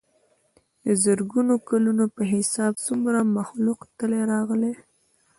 [0.83, 4.73] دَ زرګونو کلونو پۀ حساب څومره مخلوق تلي راغلي